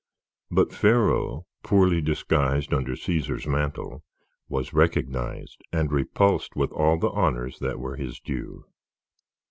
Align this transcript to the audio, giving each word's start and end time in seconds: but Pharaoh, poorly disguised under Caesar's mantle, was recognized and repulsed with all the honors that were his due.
but 0.49 0.73
Pharaoh, 0.73 1.45
poorly 1.61 2.01
disguised 2.01 2.73
under 2.73 2.95
Caesar's 2.95 3.45
mantle, 3.45 4.03
was 4.49 4.73
recognized 4.73 5.61
and 5.71 5.91
repulsed 5.91 6.55
with 6.55 6.71
all 6.71 6.97
the 6.97 7.11
honors 7.11 7.59
that 7.59 7.77
were 7.79 7.97
his 7.97 8.19
due. 8.19 8.65